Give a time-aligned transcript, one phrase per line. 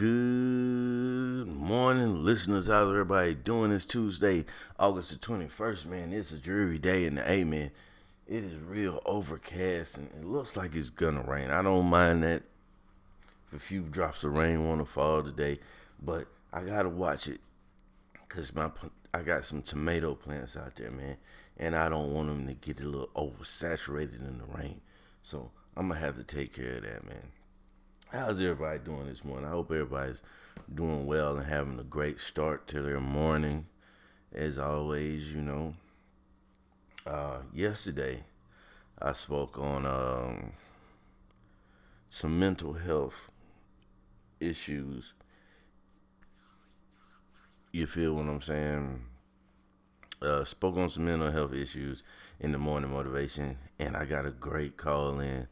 [0.00, 2.68] Good morning, listeners.
[2.68, 4.46] How's everybody doing this Tuesday,
[4.78, 5.84] August the 21st?
[5.84, 7.70] Man, it's a dreary day in the A, man.
[8.26, 11.50] It is real overcast and it looks like it's gonna rain.
[11.50, 12.44] I don't mind that
[13.46, 15.58] if a few drops of rain want to fall today,
[16.00, 17.42] but I gotta watch it
[18.26, 18.70] because my
[19.12, 21.18] I got some tomato plants out there, man,
[21.58, 24.80] and I don't want them to get a little oversaturated in the rain.
[25.22, 27.32] So I'm gonna have to take care of that, man.
[28.12, 29.46] How's everybody doing this morning?
[29.46, 30.20] I hope everybody's
[30.74, 33.66] doing well and having a great start to their morning.
[34.34, 35.74] As always, you know.
[37.06, 38.24] Uh, yesterday,
[39.00, 40.50] I spoke on um,
[42.08, 43.30] some mental health
[44.40, 45.14] issues.
[47.70, 49.04] You feel what I'm saying?
[50.20, 52.02] Uh, spoke on some mental health issues
[52.40, 55.46] in the morning motivation, and I got a great call in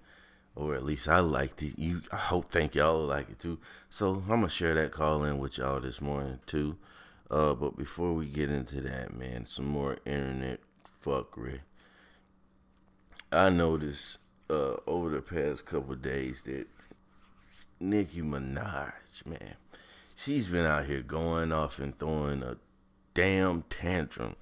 [0.59, 1.79] or at least I liked it.
[1.79, 3.59] You, I hope, think y'all like it too.
[3.88, 6.77] So I'm gonna share that call in with y'all this morning too.
[7.30, 10.59] Uh, but before we get into that, man, some more internet
[11.02, 11.60] fuckery.
[13.30, 14.19] I noticed
[14.51, 16.66] uh, over the past couple days that
[17.79, 19.54] Nicki Minaj, man,
[20.16, 22.57] she's been out here going off and throwing a
[23.15, 24.35] damn tantrum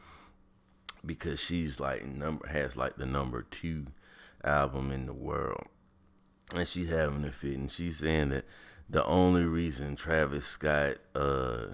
[1.04, 3.86] because she's like number has like the number two
[4.44, 5.66] album in the world
[6.54, 8.44] and she's having a fit, and she's saying that
[8.88, 11.66] the only reason Travis Scott, uh,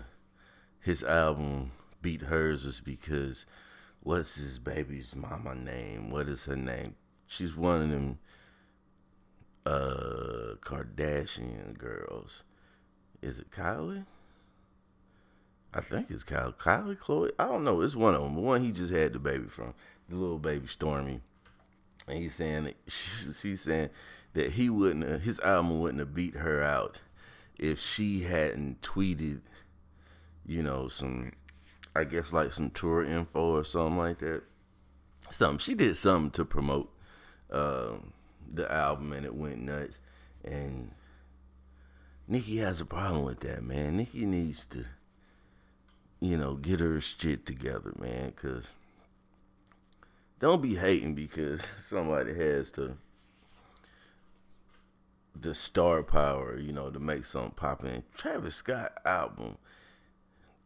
[0.81, 3.47] his album beat hers is because
[4.03, 6.11] what's his baby's mama name?
[6.11, 6.97] What is her name?
[7.27, 8.19] She's one of them
[9.65, 12.43] uh Kardashian girls.
[13.21, 14.05] Is it Kylie?
[15.73, 16.57] I think it's Kylie.
[16.57, 17.31] Kylie Chloe.
[17.39, 17.81] I don't know.
[17.81, 18.35] It's one of them.
[18.35, 19.75] The one he just had the baby from,
[20.09, 21.21] the little baby Stormi.
[22.09, 23.91] And he's saying she's saying
[24.35, 27.01] that he wouldn't have, his album wouldn't have beat her out
[27.59, 29.41] if she hadn't tweeted,
[30.47, 31.33] you know, some
[31.95, 34.43] I guess like some tour info or something like that.
[35.31, 36.91] Something she did something to promote
[37.51, 37.97] uh,
[38.53, 40.01] the album and it went nuts.
[40.45, 40.93] And
[42.27, 43.99] Nicki has a problem with that, man.
[43.99, 44.85] Nicki needs to,
[46.21, 48.33] you know, get her shit together, man.
[48.33, 48.73] Cause
[50.41, 52.97] don't be hating because somebody has to
[55.39, 58.03] the star power, you know, to make something pop in.
[58.15, 59.57] Travis Scott album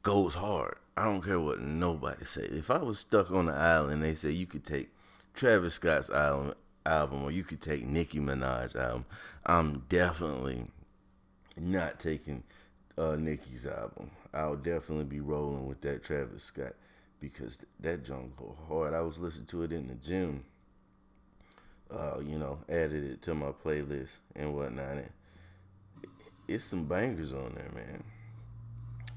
[0.03, 0.77] goes hard.
[0.97, 2.43] I don't care what nobody say.
[2.43, 4.89] If I was stuck on the island, they say you could take
[5.35, 6.55] Travis Scott's album,
[6.85, 9.05] album or you could take Nicki Minaj's album.
[9.45, 10.65] I'm definitely
[11.57, 12.43] not taking
[12.97, 14.11] uh, Nicki's album.
[14.33, 16.75] I'll definitely be rolling with that Travis Scott
[17.21, 18.33] because that junk
[18.69, 18.95] hard.
[18.95, 20.45] I was listening to it in the gym
[21.91, 24.93] uh, you know, added it to my playlist and whatnot.
[24.93, 25.11] And
[26.49, 28.05] it's some bangers on there, man.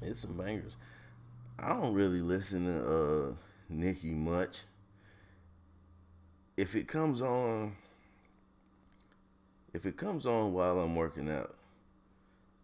[0.02, 0.76] It's some bangers.
[1.58, 3.34] I don't really listen to uh,
[3.68, 4.60] Nicki much.
[6.56, 7.76] If it comes on,
[9.72, 11.54] if it comes on while I'm working out,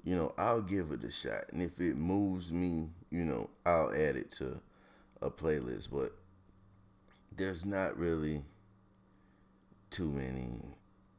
[0.04, 1.44] you know, I'll give it a shot.
[1.52, 4.60] And if it moves me, you know, I'll add it to
[5.20, 5.88] a playlist.
[5.90, 6.12] But
[7.36, 8.42] there's not really
[9.90, 10.48] too many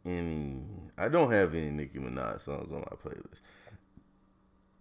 [0.06, 0.64] any
[0.98, 3.42] I don't have any Nicki Minaj songs on my playlist.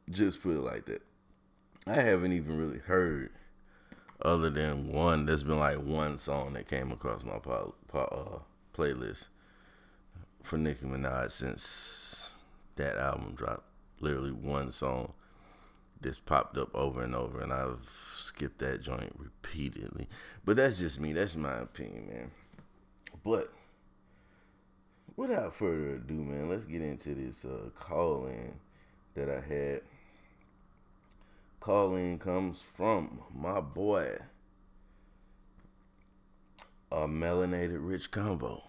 [0.08, 1.02] Just put it like that.
[1.86, 3.30] I haven't even really heard
[4.22, 5.26] other than one.
[5.26, 9.26] There's been like one song that came across my po- po- uh, playlist
[10.42, 12.32] for Nicki Minaj since
[12.76, 13.64] that album dropped.
[14.00, 15.12] Literally one song
[16.00, 20.06] that's popped up over and over, and I've skipped that joint repeatedly.
[20.44, 21.12] But that's just me.
[21.12, 22.30] That's my opinion, man.
[23.24, 23.52] But
[25.16, 28.54] without further ado, man, let's get into this uh, call in
[29.14, 29.80] that I had.
[31.60, 34.18] Call in comes from my boy,
[36.92, 38.62] a melanated rich convo.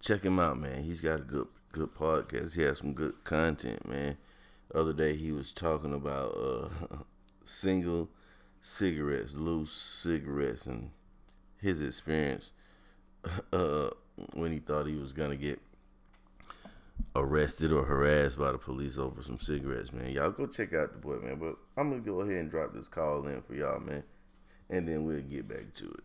[0.00, 0.84] Check him out, man.
[0.84, 2.54] He's got a good good podcast.
[2.54, 4.16] He has some good content, man.
[4.72, 6.68] other day he was talking about uh,
[7.44, 8.10] single
[8.60, 10.90] cigarettes, loose cigarettes, and
[11.60, 12.52] his experience.
[13.52, 13.88] Uh,
[14.34, 15.60] when he thought he was gonna get
[17.16, 20.10] arrested or harassed by the police over some cigarettes, man.
[20.10, 21.36] Y'all go check out the boy, man.
[21.36, 24.02] But I'm gonna go ahead and drop this call in for y'all, man,
[24.70, 26.04] and then we'll get back to it.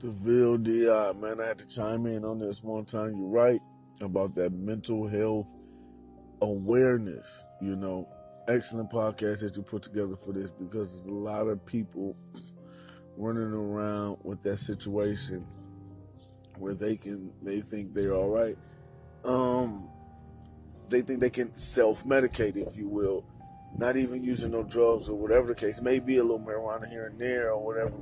[0.00, 3.16] DeVille DI, man, I had to chime in on this one time.
[3.16, 3.60] You're right
[4.00, 5.46] about that mental health
[6.42, 7.44] awareness.
[7.62, 8.08] You know,
[8.48, 12.16] excellent podcast that you put together for this because there's a lot of people
[13.16, 15.46] running around with that situation
[16.58, 18.56] where they can they think they're all right.
[19.24, 19.88] Um,
[20.88, 23.24] they think they can self-medicate, if you will,
[23.76, 25.80] not even using no drugs or whatever the case.
[25.80, 27.92] Maybe a little marijuana here and there or whatever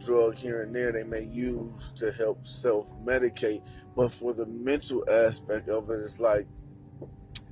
[0.00, 3.62] drug here and there they may use to help self-medicate.
[3.94, 6.46] But for the mental aspect of it, it's like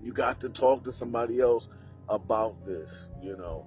[0.02, 1.68] you got to talk to somebody else
[2.08, 3.66] about this, you know,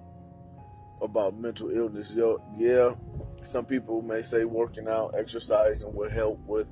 [1.00, 2.12] about mental illness.
[2.14, 2.94] Yo, yeah,
[3.42, 6.68] some people may say working out, exercising will help with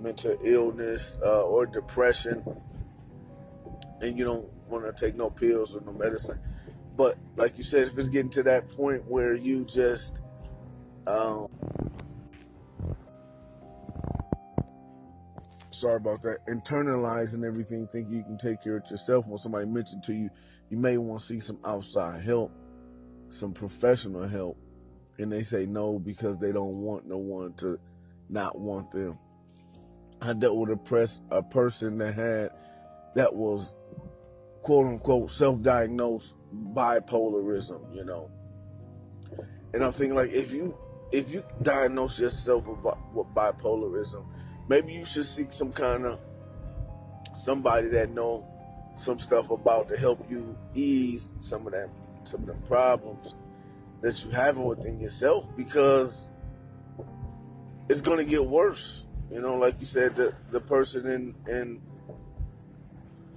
[0.00, 2.44] mental illness uh, or depression,
[4.00, 6.38] and you don't want to take no pills or no medicine.
[6.96, 10.20] But like you said, if it's getting to that point where you just
[11.06, 11.48] um,
[15.82, 16.46] sorry about that.
[16.46, 19.26] Internalizing everything, think you can take care of yourself.
[19.26, 20.30] When somebody mentioned to you,
[20.70, 22.52] you may want to see some outside help,
[23.28, 24.56] some professional help,
[25.18, 27.78] and they say no because they don't want no one to
[28.28, 29.18] not want them.
[30.20, 32.50] I dealt with a press a person that had
[33.14, 33.74] that was
[34.62, 36.34] quote unquote self-diagnosed
[36.74, 38.30] bipolarism, you know.
[39.74, 40.76] And I'm thinking like if you
[41.10, 42.78] if you diagnose yourself with,
[43.12, 44.24] with bipolarism,
[44.68, 46.18] maybe you should seek some kind of
[47.34, 48.46] somebody that know
[48.94, 51.88] some stuff about to help you ease some of that
[52.24, 53.34] some of the problems
[54.02, 56.30] that you have within yourself because
[57.88, 59.06] it's going to get worse.
[59.30, 61.80] You know, like you said, the the person in in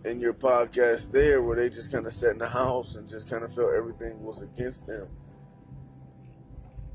[0.03, 3.29] in your podcast there, where they just kind of sat in the house and just
[3.29, 5.07] kind of felt everything was against them.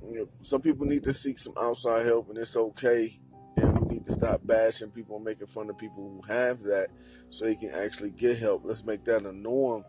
[0.08, 3.18] You know, some people need to seek some outside help, and it's okay.
[3.56, 6.88] And we need to stop bashing people and making fun of people who have that,
[7.30, 8.62] so they can actually get help.
[8.64, 9.84] Let's make that a norm.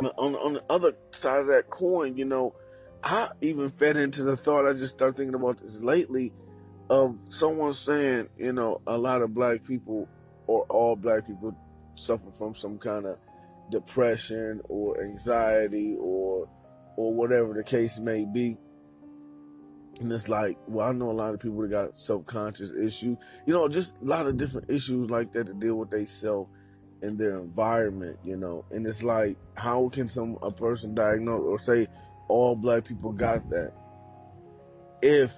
[0.00, 2.54] On, on the other side of that coin, you know,
[3.02, 4.66] I even fed into the thought.
[4.66, 6.32] I just started thinking about this lately
[6.88, 10.08] of someone saying, you know, a lot of black people
[10.46, 11.56] or all black people
[11.94, 13.18] suffer from some kind of
[13.70, 16.48] depression or anxiety or
[16.96, 18.56] or whatever the case may be.
[20.00, 23.52] And it's like, well, I know a lot of people that got self-conscious issues, you
[23.52, 26.48] know, just a lot of different issues like that to deal with they self
[27.02, 28.64] in their environment, you know.
[28.70, 31.88] And it's like, how can some a person diagnose or say
[32.28, 33.72] all black people got that
[35.02, 35.34] if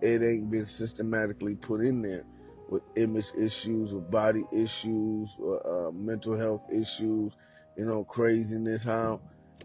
[0.00, 2.24] it ain't been systematically put in there
[2.68, 7.32] with image issues, with body issues, uh, mental health issues,
[7.76, 8.84] you know, craziness.
[8.84, 9.20] How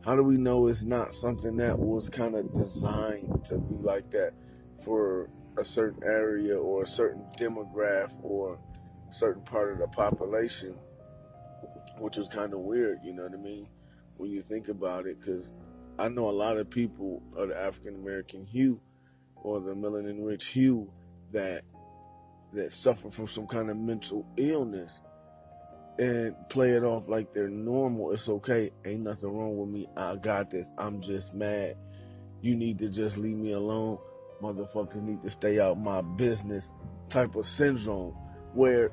[0.06, 4.10] how do we know it's not something that was kind of designed to be like
[4.12, 4.34] that
[4.84, 8.58] for a certain area or a certain demographic or
[9.10, 10.74] certain part of the population,
[12.02, 13.68] which was kind of weird, you know what I mean,
[14.18, 15.54] when you think about it, because
[16.00, 18.80] I know a lot of people of the African American hue
[19.44, 20.92] or the melanin rich hue
[21.32, 21.64] that
[22.54, 25.02] that suffer from some kind of mental illness
[26.00, 28.12] and play it off like they're normal.
[28.12, 28.72] It's okay.
[28.86, 29.88] Ain't nothing wrong with me.
[29.96, 30.72] I got this.
[30.78, 31.78] I'm just mad.
[32.42, 34.00] You need to just leave me alone.
[34.42, 36.70] Motherfuckers need to stay out my business
[37.10, 38.16] type of syndrome
[38.54, 38.92] where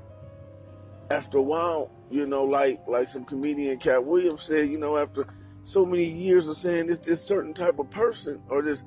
[1.11, 5.27] after a while, you know, like like some comedian Katt Williams said, you know, after
[5.65, 8.85] so many years of saying this this certain type of person or this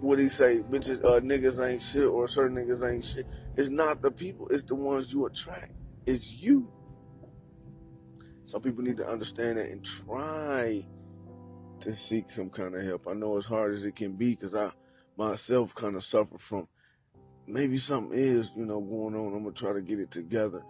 [0.00, 3.26] what he say, bitches uh, niggas ain't shit or certain niggas ain't shit.
[3.56, 5.72] It's not the people, it's the ones you attract.
[6.06, 6.70] It's you.
[8.44, 10.84] Some people need to understand that and try
[11.80, 13.06] to seek some kind of help.
[13.08, 14.70] I know as hard as it can be because I
[15.16, 16.68] myself kind of suffer from
[17.46, 19.34] maybe something is, you know, going on.
[19.34, 20.62] I'm gonna try to get it together.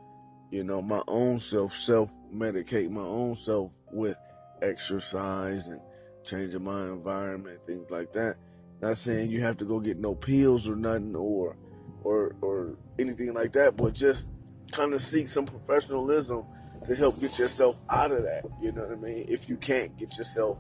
[0.55, 4.17] You know, my own self, self medicate my own self with
[4.63, 5.81] exercise and
[6.23, 8.37] changing my environment, things like that.
[8.81, 11.57] Not saying you have to go get no pills or nothing or
[12.05, 14.31] or or anything like that, but just
[14.71, 16.45] kind of seek some professionalism
[16.87, 18.45] to help get yourself out of that.
[18.63, 19.27] You know what I mean?
[19.29, 20.57] If you can't get yourself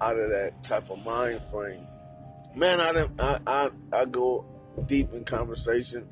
[0.00, 1.86] out of that type of mind frame,
[2.56, 4.44] man, I I, I I go
[4.86, 6.08] deep in conversation,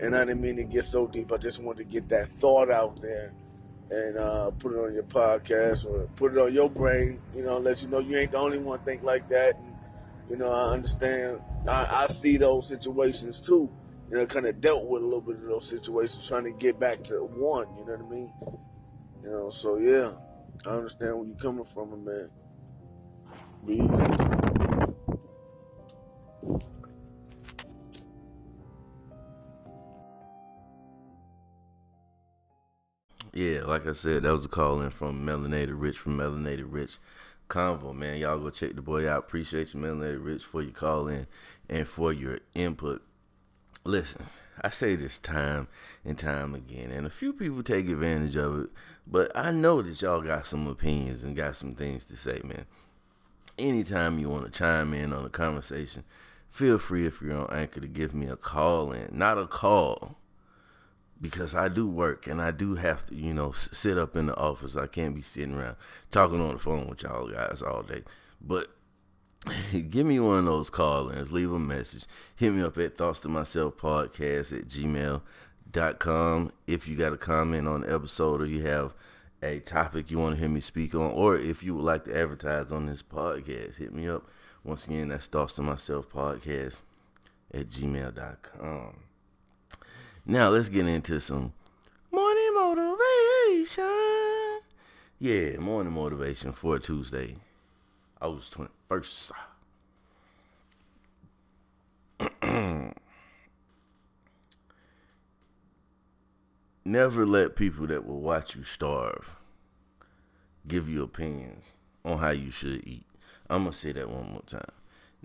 [0.00, 1.32] and I didn't mean to get so deep.
[1.32, 3.32] I just wanted to get that thought out there
[3.90, 7.20] and uh, put it on your podcast or put it on your brain.
[7.34, 9.56] You know, let you know you ain't the only one think like that.
[9.56, 9.72] And,
[10.28, 11.40] you know, I understand.
[11.68, 13.70] I, I see those situations too
[14.10, 16.78] you know, kind of dealt with a little bit of those situations, trying to get
[16.78, 17.66] back to one.
[17.76, 18.32] You know what I mean?
[19.22, 20.12] You know, so yeah,
[20.64, 22.30] I understand where you're coming from, man.
[23.66, 24.45] Be easy.
[33.36, 36.96] Yeah, like I said, that was a call in from Melanated Rich from Melanated Rich
[37.50, 38.16] Convo, man.
[38.16, 39.24] Y'all go check the boy out.
[39.24, 41.26] Appreciate you, Melanated Rich, for your call in
[41.68, 43.02] and for your input.
[43.84, 44.24] Listen,
[44.62, 45.68] I say this time
[46.02, 48.70] and time again, and a few people take advantage of it,
[49.06, 52.64] but I know that y'all got some opinions and got some things to say, man.
[53.58, 56.04] Anytime you want to chime in on a conversation,
[56.48, 59.10] feel free if you're on Anchor to give me a call in.
[59.12, 60.16] Not a call,
[61.20, 64.36] because I do work and I do have to, you know, sit up in the
[64.36, 64.76] office.
[64.76, 65.76] I can't be sitting around
[66.10, 68.02] talking on the phone with y'all guys all day.
[68.40, 68.68] But
[69.90, 72.06] give me one of those call ins, leave a message.
[72.36, 76.52] Hit me up at thoughts to myself podcast at gmail.com.
[76.66, 78.94] If you got a comment on the episode or you have
[79.42, 82.18] a topic you want to hear me speak on, or if you would like to
[82.18, 84.28] advertise on this podcast, hit me up.
[84.64, 86.80] Once again, that's thoughts to myself podcast
[87.54, 89.05] at gmail.com.
[90.28, 91.52] Now let's get into some
[92.10, 93.84] morning motivation.
[95.20, 97.36] Yeah, morning motivation for Tuesday,
[98.20, 98.58] August
[98.90, 99.30] 21st.
[106.84, 109.36] Never let people that will watch you starve
[110.66, 113.06] give you opinions on how you should eat.
[113.48, 114.72] I'm to say that one more time.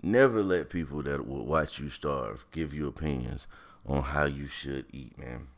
[0.00, 3.48] Never let people that will watch you starve give you opinions
[3.86, 5.48] on how you should eat, man.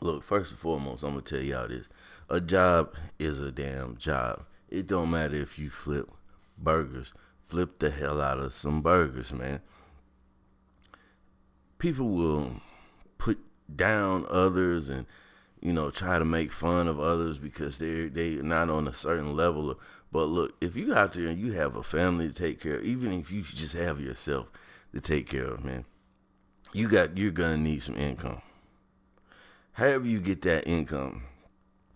[0.00, 1.88] Look, first and foremost, I'm to tell y'all this.
[2.28, 4.44] A job is a damn job.
[4.68, 6.10] It don't matter if you flip
[6.56, 7.12] burgers.
[7.44, 9.60] Flip the hell out of some burgers, man.
[11.78, 12.60] People will
[13.18, 13.38] put
[13.74, 15.06] down others and
[15.60, 19.34] you know try to make fun of others because they're they're not on a certain
[19.34, 19.78] level.
[20.12, 22.84] But look, if you out there and you have a family to take care of,
[22.84, 24.48] even if you just have yourself
[24.94, 25.84] to take care of, man,
[26.72, 28.42] you got you're gonna need some income.
[29.72, 31.22] However you get that income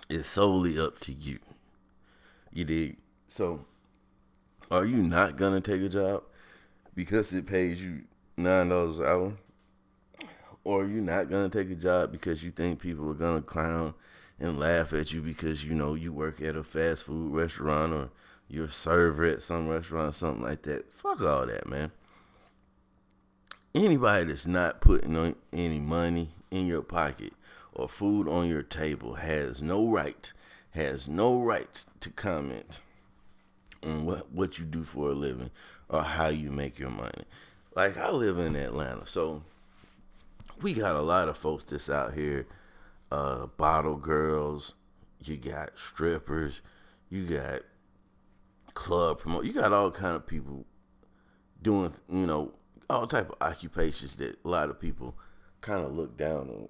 [0.08, 1.38] is solely up to you.
[2.52, 2.96] You dig?
[3.28, 3.60] So
[4.70, 6.22] are you not gonna take a job
[6.94, 8.02] because it pays you
[8.36, 9.32] nine dollars an hour?
[10.64, 13.94] Or are you not gonna take a job because you think people are gonna clown
[14.40, 18.10] and laugh at you because you know you work at a fast food restaurant or
[18.48, 20.90] you're a server at some restaurant or something like that?
[20.90, 21.92] Fuck all that, man.
[23.74, 27.32] Anybody that's not putting any money in your pocket
[27.72, 30.32] or food on your table has no right,
[30.70, 32.80] has no right to comment
[33.82, 35.50] on what, what you do for a living
[35.88, 37.24] or how you make your money.
[37.74, 39.42] Like I live in Atlanta, so
[40.62, 42.46] we got a lot of folks that's out here,
[43.10, 44.74] uh, bottle girls,
[45.20, 46.62] you got strippers,
[47.10, 47.62] you got
[48.74, 50.64] club promote, you got all kind of people
[51.60, 52.52] doing, you know,
[52.88, 55.14] all type of occupations that a lot of people
[55.60, 56.68] kind of look down on.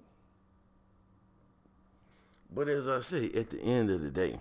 [2.51, 4.39] But as I say, at the end of the day,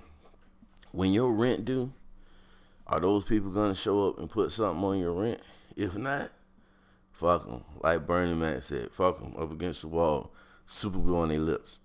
[0.91, 1.91] when your rent due,
[2.85, 5.39] are those people gonna show up and put something on your rent?
[5.75, 6.31] If not,
[7.11, 7.63] fuck them.
[7.81, 10.31] Like Bernie Mac said, fuck them up against the wall,
[10.65, 11.79] super glue on their lips.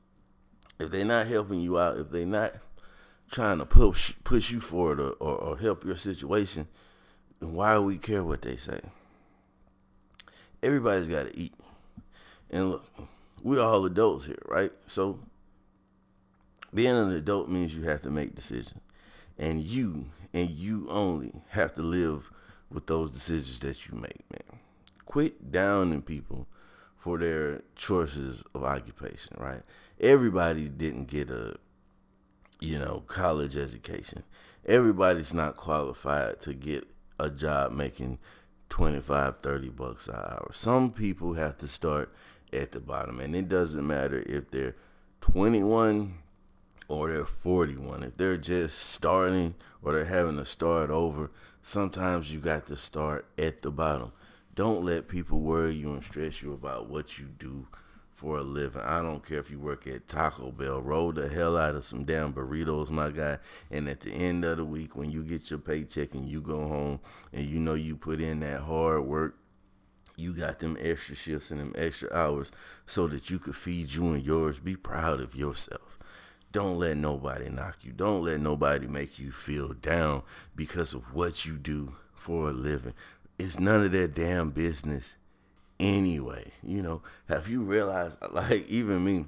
[0.79, 2.55] If they're not helping you out, if they're not
[3.31, 6.69] trying to push push you forward or, or, or help your situation,
[7.41, 8.81] then why do we care what they say?
[10.63, 11.55] Everybody's got to eat.
[12.51, 12.85] And look,
[13.43, 14.73] we're all adults here, right?
[14.87, 15.21] So
[16.73, 18.81] being an adult means you have to make decisions.
[19.39, 22.31] And you and you only have to live
[22.71, 24.61] with those decisions that you make, man.
[25.07, 26.47] Quit downing people
[26.99, 29.63] for their choices of occupation, right?
[30.01, 31.57] Everybody didn't get a
[32.61, 34.25] you know, college education.
[34.67, 36.89] Everybody's not qualified to get
[37.19, 38.19] a job making
[38.69, 40.49] 25, 30 bucks an hour.
[40.53, 42.13] Some people have to start
[42.53, 44.77] at the bottom, and it doesn't matter if they're
[45.21, 46.15] 21
[46.89, 48.03] or they're 41.
[48.03, 51.31] If they're just starting or they're having to start over,
[51.63, 54.13] sometimes you got to start at the bottom.
[54.55, 57.69] Don't let people worry you and stress you about what you do
[58.19, 58.83] for a living.
[58.83, 60.83] I don't care if you work at Taco Bell.
[60.83, 63.39] Roll the hell out of some damn burritos, my guy.
[63.71, 66.67] And at the end of the week, when you get your paycheck and you go
[66.67, 66.99] home
[67.33, 69.37] and you know you put in that hard work,
[70.17, 72.51] you got them extra shifts and them extra hours
[72.87, 74.59] so that you could feed you and yours.
[74.59, 75.97] Be proud of yourself.
[76.51, 77.93] Don't let nobody knock you.
[77.93, 80.23] Don't let nobody make you feel down
[80.57, 82.95] because of what you do for a living.
[83.39, 85.15] It's none of their damn business
[85.81, 86.51] anyway.
[86.63, 89.27] You know, have you realized, like, even me,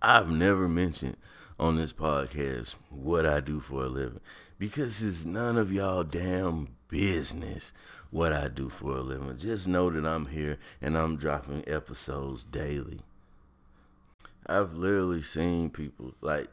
[0.00, 1.16] I've never mentioned
[1.58, 4.20] on this podcast what I do for a living
[4.58, 7.72] because it's none of y'all damn business
[8.10, 9.36] what I do for a living.
[9.36, 13.00] Just know that I'm here and I'm dropping episodes daily.
[14.46, 16.48] I've literally seen people like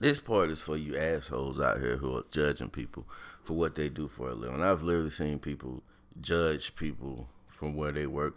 [0.00, 3.06] this part is for you assholes out here who are judging people
[3.42, 4.62] for what they do for a living.
[4.62, 5.82] I've literally seen people
[6.20, 7.28] judge people
[7.58, 8.36] from where they work.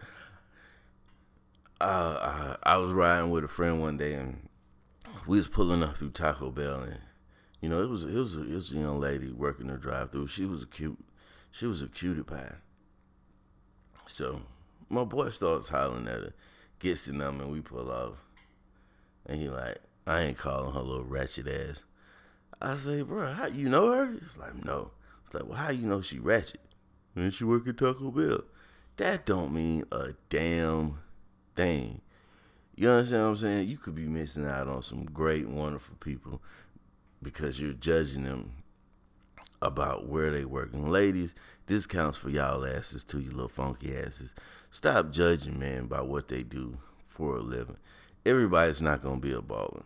[1.80, 4.50] uh, I, I was riding with a friend one day, and
[5.28, 7.00] we was pulling up through Taco Bell, and
[7.62, 10.28] you know it was it was it was a young lady working the drive-through.
[10.28, 10.98] She was a cute,
[11.51, 12.56] she was a cutie pie.
[14.08, 14.42] So
[14.90, 16.34] my boy starts hollering at her,
[16.80, 18.24] gets the number, and we pull off,
[19.28, 21.86] and he like, I ain't calling her a little ratchet ass.
[22.60, 24.13] I say, bro, how you know her?
[24.20, 24.92] He's like, no.
[25.25, 26.62] It's like, well, how you know she ratchet?
[27.16, 28.44] And she work at Taco Bell.
[28.98, 31.00] That don't mean a damn
[31.55, 32.01] thing.
[32.75, 33.69] You understand what I'm saying?
[33.69, 36.41] You could be missing out on some great, wonderful people
[37.21, 38.51] because you're judging them
[39.62, 40.74] about where they work.
[40.74, 41.36] And ladies,
[41.67, 44.33] this counts for y'all asses too, you little funky asses.
[44.71, 47.77] Stop judging men by what they do for a living.
[48.25, 49.83] Everybody's not gonna be a baller.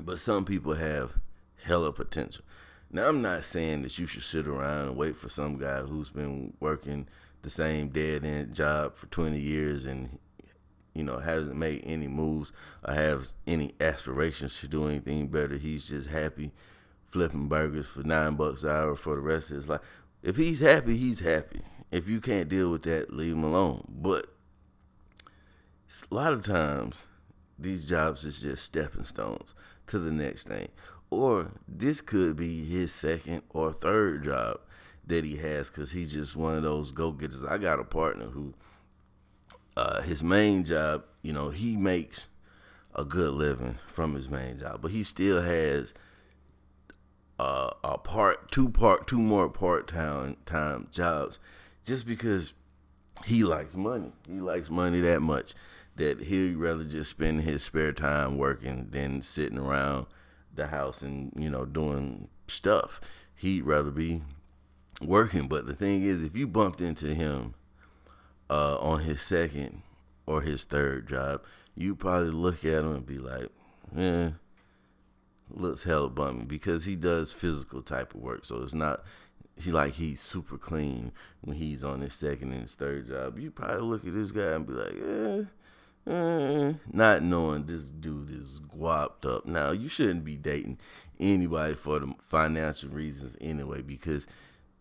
[0.00, 1.14] But some people have
[1.64, 2.44] hella potential.
[2.90, 6.10] Now I'm not saying that you should sit around and wait for some guy who's
[6.10, 7.08] been working
[7.44, 10.18] the same dead end job for 20 years and
[10.94, 12.52] you know hasn't made any moves
[12.86, 15.56] or has any aspirations to do anything better.
[15.56, 16.52] He's just happy
[17.06, 19.82] flipping burgers for nine bucks an hour for the rest of his life.
[20.22, 21.60] If he's happy, he's happy.
[21.92, 23.84] If you can't deal with that, leave him alone.
[23.88, 24.26] But
[26.10, 27.06] a lot of times,
[27.58, 29.54] these jobs is just stepping stones
[29.88, 30.68] to the next thing.
[31.10, 34.58] Or this could be his second or third job
[35.06, 37.44] that he has because he's just one of those go getters.
[37.44, 38.54] I got a partner who,
[39.76, 42.28] uh, his main job, you know, he makes
[42.94, 45.94] a good living from his main job, but he still has
[47.38, 51.38] uh, a part, two part, two more part time time jobs,
[51.84, 52.54] just because
[53.24, 54.12] he likes money.
[54.28, 55.54] He likes money that much
[55.96, 60.06] that he'd rather just spend his spare time working than sitting around
[60.52, 63.00] the house and you know doing stuff.
[63.34, 64.22] He'd rather be
[65.04, 65.48] working.
[65.48, 67.54] But the thing is, if you bumped into him
[68.50, 69.82] uh, on his second
[70.26, 71.42] or his third job,
[71.74, 73.48] you probably look at him and be like,
[73.96, 74.30] "Eh,
[75.50, 78.44] looks hella bummy," because he does physical type of work.
[78.44, 79.02] So it's not
[79.56, 81.12] he like he's super clean
[81.42, 83.38] when he's on his second and his third job.
[83.38, 85.44] You probably look at this guy and be like, "Eh."
[86.06, 89.46] Not knowing this dude is guapped up.
[89.46, 90.78] Now you shouldn't be dating
[91.18, 94.26] anybody for the financial reasons anyway, because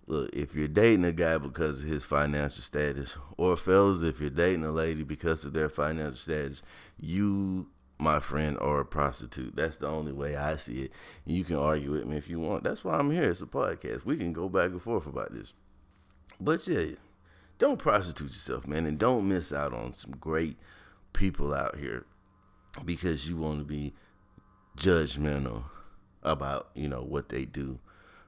[0.08, 4.30] look, if you're dating a guy because of his financial status, or fellas, if you're
[4.30, 6.64] dating a lady because of their financial status,
[7.00, 7.68] you,
[8.00, 9.56] my friend, are a prostitute.
[9.56, 10.92] That's the only way I see it.
[11.26, 12.64] You can argue with me if you want.
[12.64, 13.30] That's why I'm here.
[13.30, 14.06] It's a podcast.
[14.06, 15.54] We can go back and forth about this.
[16.40, 16.96] But yeah,
[17.58, 20.58] don't prostitute yourself, man, and don't miss out on some great
[21.14, 22.06] people out here
[22.84, 23.94] because you want to be
[24.78, 25.66] judgmental
[26.24, 27.80] about you know what they do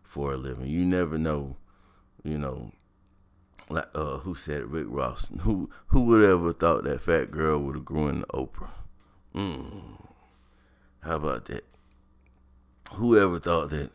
[0.04, 0.68] for a living.
[0.68, 1.58] You never know,
[2.26, 2.72] you know.
[3.70, 5.32] Like uh, who said Rick Ross?
[5.42, 8.70] Who who would ever thought that fat girl would have grown Oprah?
[9.34, 10.00] Mm.
[11.02, 11.66] How about that?
[12.94, 13.92] Whoever thought that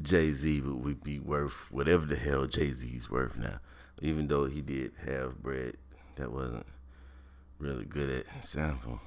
[0.00, 3.60] Jay Z would be worth whatever the hell Jay Z's worth now?
[4.00, 5.76] Even though he did have bread
[6.16, 6.66] that wasn't
[7.58, 9.00] really good at sample.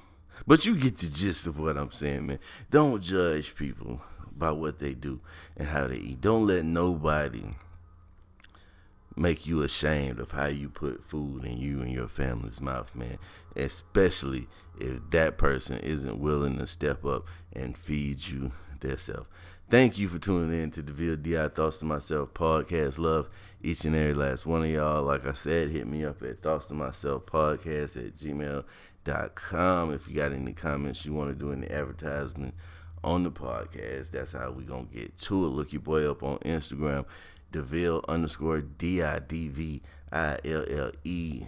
[0.46, 2.40] But you get the gist of what I'm saying, man.
[2.70, 5.20] Don't judge people by what they do
[5.58, 6.22] and how they eat.
[6.22, 7.44] Don't let nobody
[9.20, 13.18] make you ashamed of how you put food in you and your family's mouth, man.
[13.56, 14.48] Especially
[14.80, 19.28] if that person isn't willing to step up and feed you themselves.
[19.70, 22.98] Thank you for tuning in to the VLDI Thoughts to Myself podcast.
[22.98, 23.30] Love
[23.62, 25.04] each and every last one of y'all.
[25.04, 29.94] Like I said, hit me up at Thoughts to Myself podcast at gmail.com.
[29.94, 32.56] If you got any comments you want to do any advertisement
[33.04, 35.50] on the podcast, that's how we going to get to it.
[35.50, 37.06] Look your boy up on Instagram,
[37.52, 39.82] DeVille underscore D I D V
[40.12, 41.44] I L L E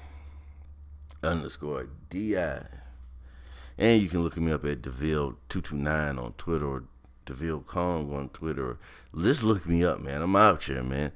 [1.24, 2.64] underscore D I.
[3.78, 6.84] And you can look me up at DeVille229 on Twitter or
[7.26, 8.78] DeVille Kong on Twitter.
[9.18, 10.22] Just look me up, man.
[10.22, 11.12] I'm out here, man.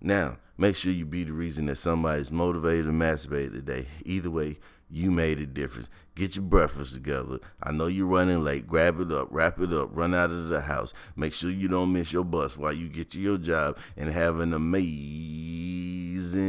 [0.00, 3.86] Now, make sure you be the reason that somebody's motivated to masturbate today.
[4.04, 4.58] Either way,
[4.94, 5.90] you made a difference.
[6.14, 7.40] Get your breakfast together.
[7.60, 8.68] I know you're running late.
[8.68, 10.94] Grab it up, wrap it up, run out of the house.
[11.16, 14.38] Make sure you don't miss your bus while you get to your job and have
[14.38, 14.96] an amazing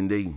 [0.09, 0.35] day.